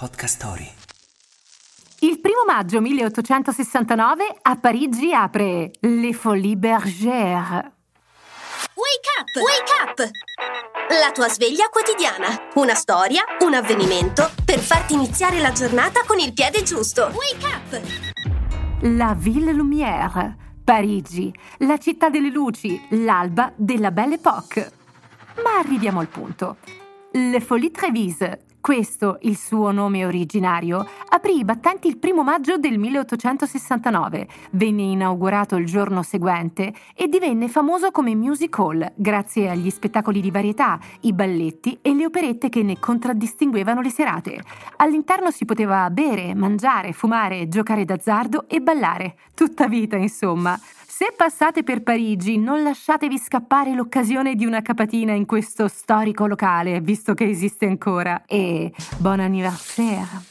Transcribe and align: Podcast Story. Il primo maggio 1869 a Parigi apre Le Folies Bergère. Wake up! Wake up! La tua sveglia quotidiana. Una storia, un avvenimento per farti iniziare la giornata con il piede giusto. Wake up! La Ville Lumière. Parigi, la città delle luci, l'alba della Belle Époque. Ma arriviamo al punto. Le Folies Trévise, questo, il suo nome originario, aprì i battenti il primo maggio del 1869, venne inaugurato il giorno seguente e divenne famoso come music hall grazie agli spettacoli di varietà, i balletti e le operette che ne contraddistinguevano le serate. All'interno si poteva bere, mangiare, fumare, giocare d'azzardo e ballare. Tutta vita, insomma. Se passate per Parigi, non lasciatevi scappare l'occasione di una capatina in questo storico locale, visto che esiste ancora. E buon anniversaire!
Podcast 0.00 0.36
Story. 0.36 0.66
Il 1.98 2.20
primo 2.20 2.44
maggio 2.46 2.80
1869 2.80 4.38
a 4.40 4.56
Parigi 4.56 5.12
apre 5.12 5.72
Le 5.80 6.14
Folies 6.14 6.56
Bergère. 6.56 7.70
Wake 8.76 9.10
up! 9.18 9.36
Wake 9.36 9.72
up! 9.82 10.10
La 10.88 11.12
tua 11.12 11.28
sveglia 11.28 11.68
quotidiana. 11.68 12.48
Una 12.54 12.72
storia, 12.72 13.24
un 13.40 13.52
avvenimento 13.52 14.30
per 14.42 14.58
farti 14.60 14.94
iniziare 14.94 15.38
la 15.38 15.52
giornata 15.52 16.00
con 16.06 16.18
il 16.18 16.32
piede 16.32 16.62
giusto. 16.62 17.12
Wake 17.12 17.44
up! 17.44 17.80
La 18.96 19.12
Ville 19.14 19.52
Lumière. 19.52 20.34
Parigi, 20.64 21.30
la 21.58 21.76
città 21.76 22.08
delle 22.08 22.30
luci, 22.30 22.86
l'alba 22.92 23.52
della 23.54 23.90
Belle 23.90 24.14
Époque. 24.14 24.72
Ma 25.44 25.58
arriviamo 25.58 26.00
al 26.00 26.08
punto. 26.08 26.56
Le 27.12 27.40
Folies 27.40 27.72
Trévise, 27.72 28.46
questo, 28.60 29.18
il 29.22 29.36
suo 29.36 29.70
nome 29.70 30.04
originario, 30.04 30.86
aprì 31.08 31.38
i 31.38 31.44
battenti 31.44 31.88
il 31.88 31.96
primo 31.96 32.22
maggio 32.22 32.58
del 32.58 32.78
1869, 32.78 34.28
venne 34.52 34.82
inaugurato 34.82 35.56
il 35.56 35.64
giorno 35.64 36.02
seguente 36.02 36.72
e 36.94 37.08
divenne 37.08 37.48
famoso 37.48 37.90
come 37.90 38.14
music 38.14 38.58
hall 38.58 38.92
grazie 38.94 39.48
agli 39.48 39.70
spettacoli 39.70 40.20
di 40.20 40.30
varietà, 40.30 40.78
i 41.00 41.12
balletti 41.12 41.78
e 41.80 41.94
le 41.94 42.04
operette 42.04 42.48
che 42.48 42.62
ne 42.62 42.78
contraddistinguevano 42.78 43.80
le 43.80 43.90
serate. 43.90 44.42
All'interno 44.76 45.30
si 45.30 45.44
poteva 45.44 45.88
bere, 45.90 46.34
mangiare, 46.34 46.92
fumare, 46.92 47.48
giocare 47.48 47.84
d'azzardo 47.84 48.44
e 48.46 48.60
ballare. 48.60 49.16
Tutta 49.34 49.68
vita, 49.68 49.96
insomma. 49.96 50.58
Se 51.00 51.14
passate 51.16 51.62
per 51.62 51.82
Parigi, 51.82 52.36
non 52.36 52.62
lasciatevi 52.62 53.16
scappare 53.16 53.72
l'occasione 53.72 54.34
di 54.34 54.44
una 54.44 54.60
capatina 54.60 55.14
in 55.14 55.24
questo 55.24 55.66
storico 55.66 56.26
locale, 56.26 56.82
visto 56.82 57.14
che 57.14 57.26
esiste 57.26 57.64
ancora. 57.64 58.24
E 58.26 58.70
buon 58.98 59.20
anniversaire! 59.20 60.29